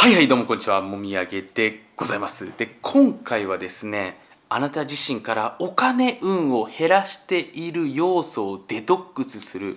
[0.00, 2.56] はいはいどうもこんにちはもみあげでございます。
[2.56, 9.76] で今回はですねあなた自身からお金運を減らしている要素をデトックスする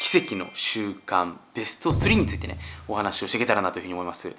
[0.00, 4.34] 奇跡の習慣ベスト3についてねお話をしていけたらなというふうに思います。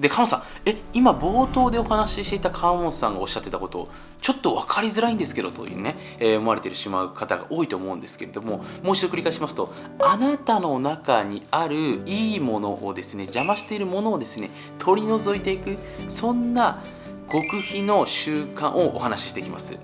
[0.00, 3.88] で川本さんえ今冒頭でお話ししていた川本さんがおっしゃってたこと
[4.20, 16.82] ちょっと分かりづらいんですけどというね、えー、思われてしまう方が多いと思うんですけれどももう一度繰り返しますとあなたの中にあるいいものをですね邪魔しているものをですね取り除いていくそんな
[17.30, 19.78] 極秘の習慣をお話ししていきます。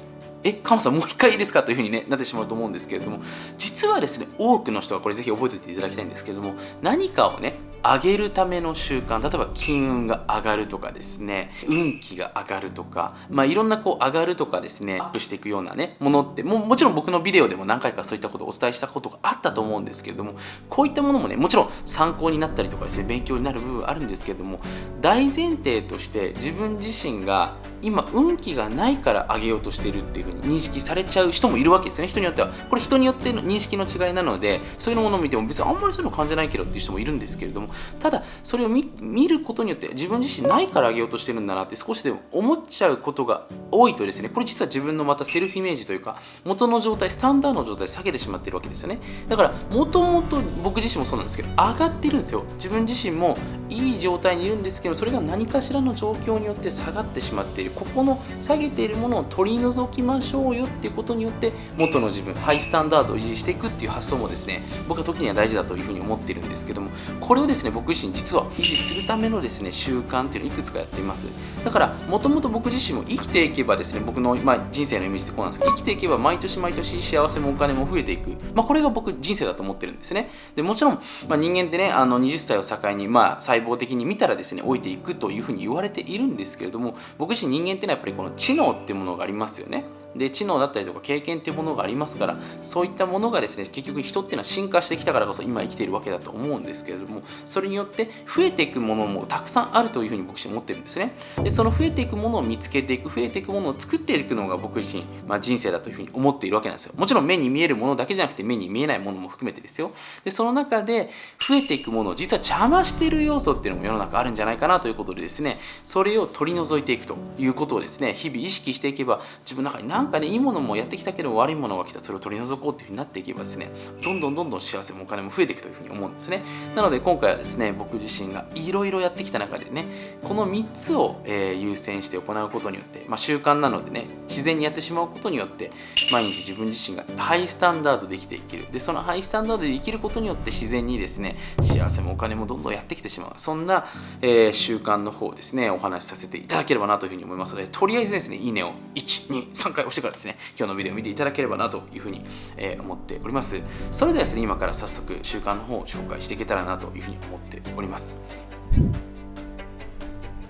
[0.45, 3.21] え、カモさんもう一回いいですかというふうに、ね、なってしまうと思うんですけれども
[3.57, 6.53] 実はですね多くの人はこれぜひ覚えておいていただきたいんですけれども
[6.83, 20.35] 何かをね上げるための習慣例えば金運が上がるとかですね運気が上がるとか、まあ、いろんなこう上がるとかですねアップしていくようなねものってももちろん僕のビデオでも何回かそういったことをお伝えしたことがあったと思うんですけれども
[20.71, 24.61] こういったものもねもちろん参考になったりとかですね勉強になる部分あるんですけれども
[25.01, 32.09] 大前提として自分自身が今運気がないから上げようとしているっていうふうに認識されちゃう人もいるわけですね。
[32.09, 32.49] 人によっては。
[32.69, 37.69] これ人によっての認識の違いなのでそういうものを見ても別にあんまりそういうの感じないけどっていう人もいるんですけれども
[38.01, 49.01] ただそれを見ることによって自分自身ないから上げようとしてるんだなって少しでも思っちゃうことが多いとですねこれ実は自分のまたセルフイメージというか元の状態スタンダードの状態下げてしまっているわけですよね。
[49.29, 52.45] だからもともと僕自身もそうなんですけど上がってるんですよ。
[52.55, 53.37] 自分自身も
[53.69, 57.74] いい状態にいるんですけどそれが何かしらの状況によって下がってしまっている。
[57.75, 71.27] ここの下げているものを取り除きましょうよっていうことによって元の自分ハイスタンダードを維持していくっていう発想もですね僕は時には大事だというふうに思ってるんですけどもこれをですね僕自身実は維持するためのですね習慣っていうのをいくつかやっています。
[71.65, 80.31] だからもともと僕自身も生きていけばですね僕の、まあ、人生のイメージってこうなんですけど生きていけば毎年毎年幸せもお金も増えていく、まあ、これが僕人生だと思ってるんですね。
[80.55, 89.85] でもちろん、まあ、人間ってねあの20歳を境に、まあ、細胞的に見たらですね老いていくというふうに言われているんですけれども僕自身人間っていうのはやっぱりこの知能っていうものがありますよね。
[90.17, 101.15] で知能だったりとか経験っていうものがありますからそういったものがですね結局人っていうのは進化してきたからこそ今生きているわけだと思うんですけれどもそれによって増えていくものもたくさんあるというふうに僕自身思ってるんですね。
[101.43, 106.93] でその増えていくものを見つけていく増えていくものを作っていくのが僕自身、まあ、人生だというふうに思っているわけなんですよ。
[106.97, 109.93] もちろん目に見えるものだけじゃなくて目に見えないものも含めてですよ。
[110.25, 123.71] でその中で増えていくものを実は邪魔している要素っていうのも世の中あるんじゃないかなということでですねそれを取り除いていくということをですね日々意識していけば自分の中に何んかねいいものもやってきたけど悪いものが来たそれを取り除こうっていうふうになっていけばですね
[124.03, 126.43] どんどんどんどん幸せもお金も増えていくというふうに思うんですね。
[126.77, 129.87] なので今回はですね僕自身がいろいろやってきた中でね
[130.23, 135.71] この3つを、えー、優先して行うことによって、まあ、習慣なのでね自然にやってしまうことによって
[136.13, 138.67] 毎日自分自身がハイスタンダードで生きていける。
[138.71, 143.33] でそのハイスタンダードで生きることによって自然にですね幸せもお金もどんどんやってきてしまう。
[143.37, 143.87] そんな、
[144.21, 152.25] えー、習慣の方をですねお話しさせていただければなというふうに思いますのでとりあえずですねいいねを123回押してからですね今日のビデオを見ていただければなというふうに、
[152.57, 153.63] えー、思っております。
[153.91, 158.21] それではですね今から早速習慣の方を紹介していけたらなというふうに思っております。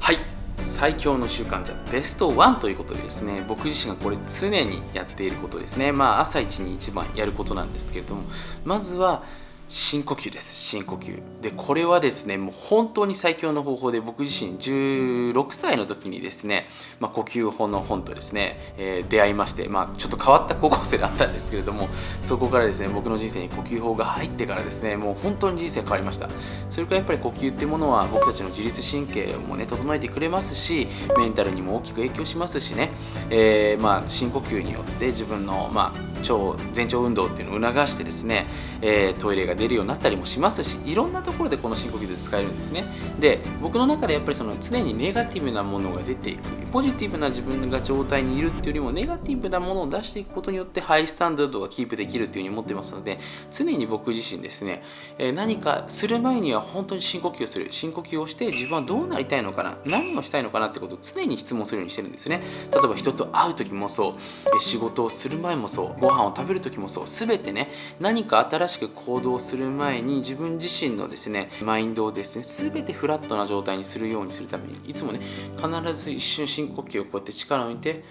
[0.00, 0.19] はい。
[0.59, 5.93] 最強の習慣じゃベスト1ということでですね僕自身がこれ常にやっていることですね。
[5.93, 8.22] まあ朝一に一番やることなんですけれども
[8.65, 9.22] まずは
[9.69, 10.55] 深呼吸です。
[10.55, 11.23] 深呼吸。
[11.41, 16.67] でこれはですねもう本当に最強の方法で僕自身16歳の時にですね、
[17.01, 21.89] まあ、呼吸法の本とですね、えー、出会いまして、まあ、ちょっと変わった高校生だったんですけれども
[22.23, 26.29] そこからですね僕の人生に呼吸法が入ってからですねもう本当に人生変わりました。
[26.69, 32.91] それからやっぱり呼吸っていうものは僕たちの自律神経もね整えてくれますしメンタルにも大きく影響しますしね、
[33.31, 38.47] えー、まあ深呼吸によって自分の、まあ、腸前腸運動っていうのを促してですね、
[38.81, 42.85] えー、トイレが出るようになったりもしますしいろんなところでこの深呼吸で使えるんですね。
[43.19, 46.43] で僕の中でやっぱりその常にネガティブなものが出ていく。
[46.73, 53.21] ポジティブな自分が状態にいるっていうよりもネガティブなものを出していくことによってハイスタンダードがキープできるっていうふうに思ってますので
[53.53, 54.82] 常に僕自身ですね、
[55.19, 57.69] えー、何かする前には本当に深呼吸をする。
[57.71, 59.76] 深呼吸をして自分はどうなりたいのかな。
[59.87, 62.43] 何をしたいのかなってことを常に質問するようにしてるんですね。
[62.73, 64.17] 例えば人と会う時もそ
[64.56, 64.61] う。
[64.61, 66.00] 仕事をする前もそう。
[66.00, 67.05] ご飯を食べる時もそう。
[67.06, 67.70] 全てね
[68.00, 75.20] 何か新しく行動する前に自分自身のですねマインドをですね全てフラットな状態にするようにするためにいつもね
[75.56, 78.05] 必ず一瞬深呼吸をこうやって力を抜いて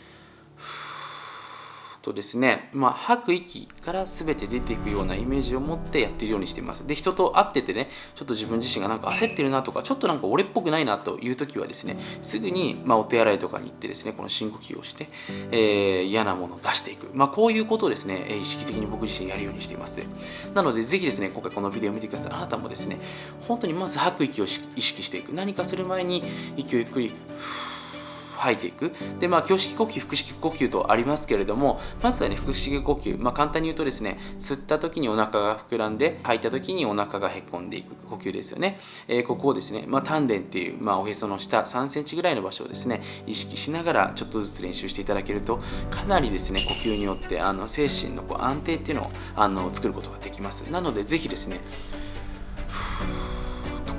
[2.04, 6.86] とですね、まあ、吐く息から全て出ていくようなイメージを持ってやっているようにしています。
[6.86, 15.08] で人と会っててねちょっと自分自身がなんか焦ってるなとかちょっとなんか俺っぽくないなという時はですねすぐに、まあ、お手洗いとかに行ってですねこの深呼吸をして、
[15.52, 20.02] えー、嫌なものを出していく、まあ、こういうことをですね意識的に僕自身やるようにしています。
[20.54, 23.00] なのでぜひですね今回このビデオを見てくださいあなたもですね
[23.48, 24.48] 本当にまず吐く息を意
[24.82, 25.34] 識していく。
[25.34, 26.24] 何かする前に
[26.58, 27.73] 息をゆっくりふ
[28.44, 28.92] 吐いていく。
[29.20, 33.22] でまあ胸式呼吸腹式呼吸とありますけれどもまずはね腹式呼吸。
[33.22, 45.60] まあ簡単に言うとですね吸った時にお腹が膨らんで吐いた時にお腹がへこんでいく呼吸ですよね、えー、ここをですね、まあ、丹田っていう、まあ、おへその下3センチぐらいの場所をですね意識しながらちょっとずつ練習していただけると
[45.92, 50.62] かなりですね呼吸によってあの精神のこう安定っていうのをあの作ることができます。
[50.70, 51.60] なのでぜひですね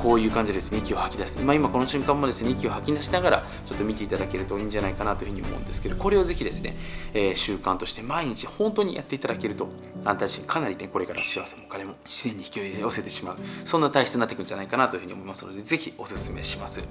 [0.04, 0.70] こういう感じです。
[0.70, 6.76] ね息を吐き出す、ま、今この瞬間もですね息を吐き出しながらちょっと見ていただけるといいんじゃないかなというふうに思うんですけどこれをぜひですね、
[7.14, 9.66] えー、習慣として毎日本当にやっていただけると
[10.04, 13.38] あんた自身かなりねこれから幸せもお金も自然に引き寄せてしまう。
[13.64, 16.82] そんな体質になっていくんじゃないかなというふうに思いますのでぜひおすすめします。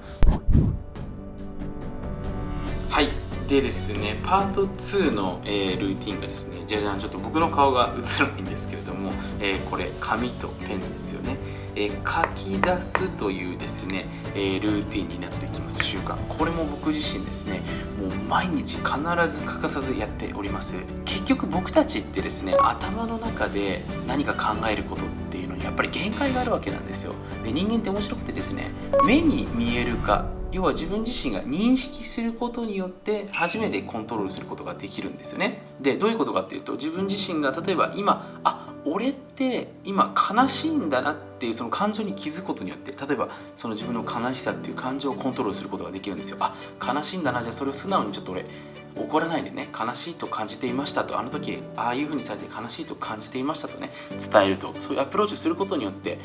[3.47, 11.37] でですねパート2の、えー、ルーティンがですねじゃじゃんちょっと僕の顔が映らないんですけれども、えー、これ紙とペンですよね。
[11.75, 14.05] え書き出すというですね、
[14.35, 15.83] えルーティンになってきます。
[15.83, 16.15] 習慣。
[16.27, 17.61] これも僕自身ですね
[17.99, 18.87] もう毎日必
[19.27, 20.75] ず欠かさずやっております。
[21.05, 27.13] 結局僕たちってですね頭の中で何か考えることっていうのにやっぱり限界があるわけなんですよ。
[27.43, 28.69] で人間って面白くてですね
[29.05, 35.63] 目に見えるか要は自分自身が認識することによって初めてコントロールすることができるんですよね。
[35.81, 46.37] でどういうことかっていうと自分自身が例えば今あ俺って今悲しいんだなっていうその感情に気づくことによって例えばその自分の悲しさっていう感情をコントロールすることができるんですよ。
[46.39, 48.45] あ悲しいんだなじゃあそれを素直にちょっと俺
[48.95, 56.19] 怒らないでね悲しいと感じていましたとあの時ああいう風にされて悲しいと感じていましたとね伝えるとそういうアプローチをすることによって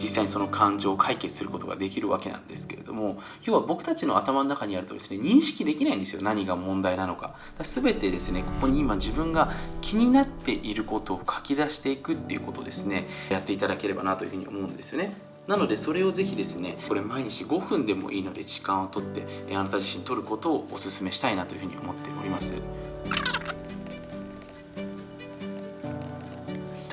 [0.00, 7.22] 実際にその感情を解決することができるわけなんですけれども要は僕たちの頭の中にあるとですね認識できないんですよ何が問題なのか。
[7.22, 15.31] か全てですねここに今自分が気になっていることを書き出していくっていうことをですねやっていただければなというふうに思うんですよね。
[15.46, 22.54] なのでそれをぜひですねこれ毎日5分でもいいので時間をとってあなた自身取ることをお勧めしたいなというふうに思っております。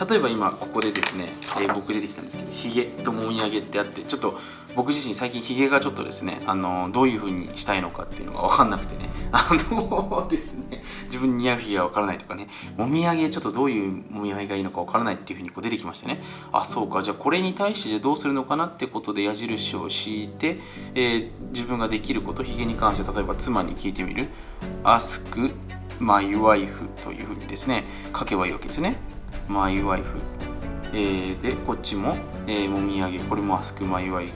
[0.10, 1.28] 例えば今ここでですね、
[1.62, 4.40] えー、僕出てきたんですけどヒゲともみあげってあってちょっと
[4.74, 9.09] 僕自身最近ヒゲがちょっとですねあのどういう風にしたいのかっていうのが分かんなくてね。
[9.32, 10.82] あのですね。
[11.06, 12.48] 自分に似合うヒゲが分からないとかね。
[12.78, 16.22] もみあげちょっとどういうもみあげがいいのか分からないっていう風にこう出てきましたね。
[16.52, 17.04] あそうか。
[17.04, 20.60] じゃあこれに対してどうするのかなってことで矢印を敷いて、
[20.96, 24.28] えー、自分ができることヒゲに関して例えば妻に聞いてみる。
[24.84, 25.54] Ask
[26.00, 27.84] my wife という風にですね。
[28.18, 28.96] 書けばいいわけですね。
[29.48, 30.04] my wife
[30.92, 32.16] えー、でこっちも、
[32.48, 33.20] えー、もみあげ。
[33.20, 34.32] これも ask my wife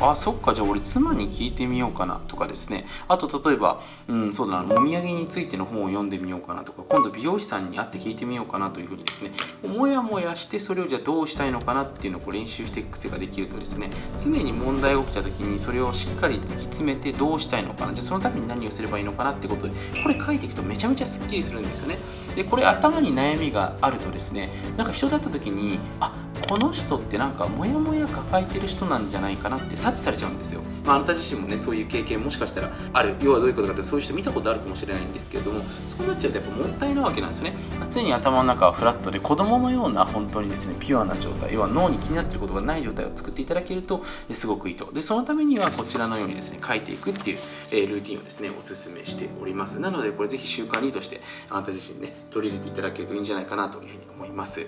[0.00, 2.86] あそっかじゃあ俺妻に聞いてみようかなとかですね。
[3.08, 9.30] あと例えば、うん、そうだなもみあげについての本を読んでみようかなとか今度美容師さんに会って聞いてみようかなというふうにですね。
[9.68, 13.90] もやもやしてそれをじゃあどうしたいのかなっていうのをこう練習していく癖ができるとですね。
[14.18, 17.94] 常に問題が起きた時にそれをしっかり突き詰めてどうしたいのかな。
[17.94, 21.98] じゃあそのために何をすればいいのかなってことでこれ書いていくとめちゃめちゃすっきりするんですよね。
[22.36, 26.12] でこれ頭に悩みがあるとですねなんか人だった時にあ
[26.48, 33.16] この人ってなんかモヤモヤ抱えてる人なんじゃないかなって察知されちゃうんですよ、まあ、あなた自身もねそういう経験もしかしたらある。
[33.20, 37.54] 要はどういうことかってそういう人見たことあるかもしれないんですけれどもそうなっちゃうとやっぱもったいないわけなんですよね。
[37.90, 44.92] 常に頭の中はフラットで子供のような本当にですねピュアな状態要は脳に気になってることがない状態を作っていただけるとすごくいいと。
[44.92, 47.38] でそのためにはこちらのようにですね書いていくっていう、
[47.70, 49.80] えー、ルーティンをですねおすすめしております。
[49.80, 54.66] なのでこれぜひ習慣にとしてあなた自身ね取り入れていただけるといいんじゃないかなというふうに思います。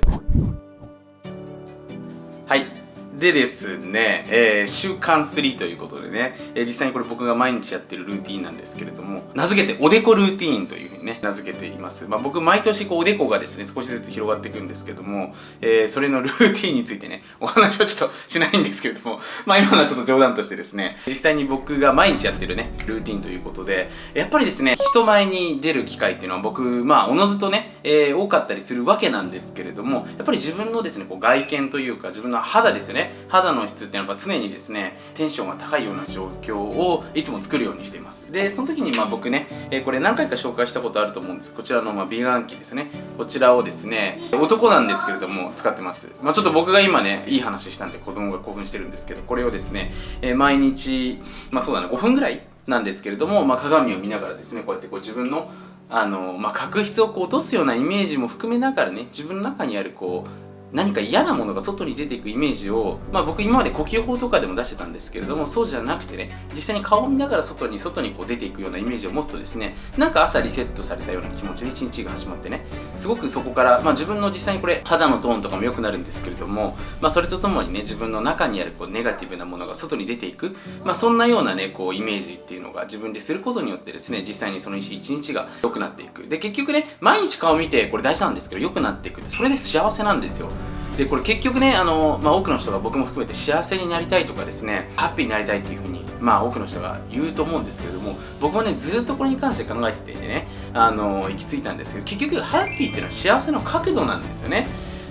[2.46, 2.85] はい。
[3.18, 12.06] でですね、えー、週間3ということでね、えー、実際にこれ僕が毎日やってるルーティンなんですけれども、名付けておでこルーティンというふうにね、名付けています。
[12.08, 15.32] まあ、僕毎年こうおでこがですね、少しずつ広がっていくんですけども、
[15.62, 38.32] えー、それのルーティンについてね、お話はちょっとしないんですけれども、 まあ今のはちょっと冗談としてですね、実際に僕が毎日やってるね、ルーティンということで、やっぱりですね、人前に出る機会っていうのは僕、まあおのずとね、えー、多かったりするわけなんですけれども、やっぱり自分のですね、こう外見というか自分の肌ですよね、肌の質っていうのは常にですねテンションが高いような状況をいつも作るようにしています。
[38.32, 41.54] でその時にまあ僕ね、えー、これ何回か紹介したことあると思うんです。
[41.54, 42.90] こちらのまあ美顔器ですね。
[43.16, 46.12] こちらをですね男なんですけれども使ってます。
[46.22, 51.20] まあちょっと僕が今ねいい話したんで子供が興奮してるんですけどこれをですね、えー、毎日
[51.50, 55.50] まあそうだね5分ぐらいなんですけれども、まあ、鏡を見ながらですねこうやってこう自分の
[55.88, 72.64] あの、まあ、確執をこう落とすようなイメージも含めながらね自分の中にあるこう何か嫌なものが外に出ていくイメージを、まあ、僕今まで呼吸法とかでも出してたんですけれどもそうじゃなくてね実際に顔を見ながら外に外にこう出ていくようなイメージを持つとですねなんか朝リセットされたような気持ちで一日が始まってね
[72.96, 86.26] すごくそこから、まあ、自分の実際にこれ肌のトーンとかも良くなるんですけれども、まあ、それとともにね自分の中にあるこうネガティブなものが外に出ていく、まあ、そんなようなねこうイメージっていうのが自分ですることによってですね実際にその一日が良くなっていく。
[86.26, 90.50] で結局ね毎日顔見てこれ大事なんですけど良くなっていくそれで幸せなんですよ。
[90.96, 104.66] でこれ結局ねあの、まあ、多くの人が僕も含めて幸せになりたいとかですねハッピーになりたいっていうふうにまあ多くの人が言うと思うんですけれども僕もねずっとこれに関して考えててねあの行き着いたんですけど結局ハッピーっていうのは幸せの角度なんですよね。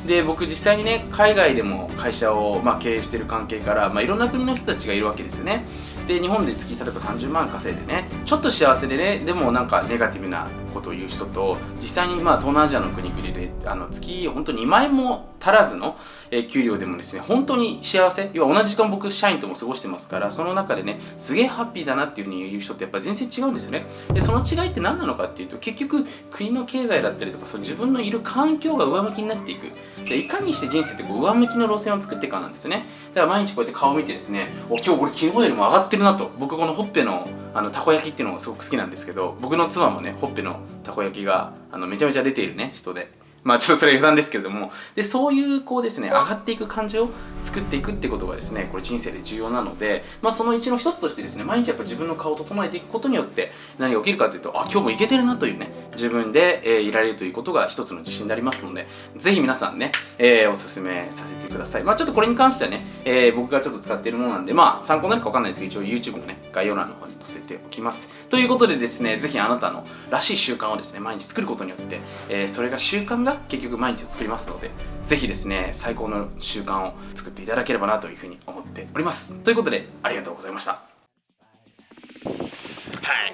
[0.07, 5.65] で僕実際にね海外でも会社を、まあ、経営してる関係から、まあ、いろんな国の人たちがいるわけですよね。
[6.07, 15.95] で日本で月例えば30万稼いでねちょっと幸せでねでもなんかネガティブなことを言う人と実際にまあ東南アジアの国々であの月本当2万円も足らずの、
[16.31, 23.85] え給料でもですね本当に幸せ要は同じ時間僕社員とも過ごしてますからその中でねすげえハッピーだなっていうふうに言う人ってやっぱ全然違うんですよね。
[24.13, 29.67] でその違いって何なのかっていうと結局国の経済だったりとかその自分のいる環境が上向きになっていく。
[30.07, 32.87] でいかにして人生ってこう上向きの路線を作っていかなんですよね。
[33.13, 36.31] だから毎日こうやって顔を見てですねお今日これ昨日よりも上がってるなと。
[36.39, 43.24] 僕このほっぺのあのたこ焼きっていうのがすごく好きなんですけど僕の妻もねほっぺのたこ焼きがあのめちゃめちゃ出ているね人で。
[43.45, 44.71] まあちょっとそれ余談ですけれども。
[44.95, 47.09] でそういうこうですね上がっていく感じを
[47.43, 61.83] 作っていくってことがですねこれ人生で重要なのでまあその一の一つとしてですね毎日やっぱ自分の顔を整えていくことによって何が起きるかというとあ今日もいけてるなというね自分で、えー、いられるということが一つの自信になりますのでぜひ皆さんね、えー、おすすめさせてください。
[61.83, 68.27] まあちょっとこれに関してはね、えー、僕がちょっと使っているものなんでまあ参考になるか分かんないですけど一応 YouTube のね概要欄の方に載せておきます。
[68.27, 71.99] ということでですねぜひあなたのらしい習慣をですね毎日作ることによって、
[72.29, 74.71] え、それが習慣が結局毎日作りますので
[75.05, 79.35] ぜひですね最高の習慣を作っていただければなというふうに思っております。
[79.43, 80.71] ということでありがとうございました。
[80.73, 80.79] は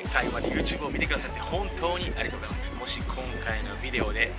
[0.02, 2.68] い最後まで YouTube を見てくださって本当にありがとうございます。
[2.80, 3.16] もし今
[3.46, 4.32] 回のビデオで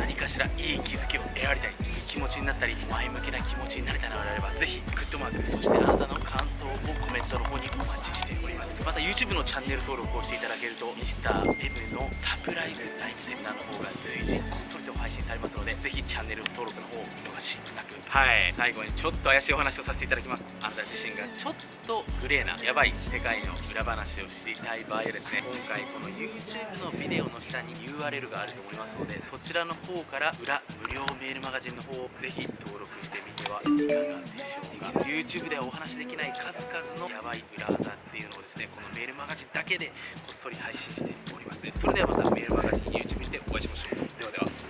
[0.00, 6.70] 何かしらいい気づきを得られたりいい気持ちになったり前向きな気持ちになれたのであればぜひグッドマークそしてあなたの感想を
[7.04, 8.76] コメントの方にお待ちしております。
[8.84, 17.99] また YouTube のチャンネル登録をしていただけると Mr.M のサプライズライブセミナーの方が随時こっそりと配信されますのでぜひチャンネル登録の方を見逃しなく。
[18.10, 18.52] はい。
[18.52, 20.44] 最後にちょっと怪しいお話をさせていただきます。
[20.62, 21.54] あなた自身がちょっ
[21.86, 35.06] とグレーなやばい世界の裏話を知りたい場合はですね今回この YouTube のビデオの下に URL があると思いますのでそちらの方から裏無料メールマガジンの方をぜひ登録してみてはいかがでしょうか。
[35.06, 39.86] YouTube ではお話しできない数々のやばい裏技っていうのをですねこのメールマガジンだけで
[40.26, 41.62] こっそり配信しております。
[41.78, 43.98] それではまたメールマガジン YouTube でお会いしましょう。
[44.18, 44.69] ではでは。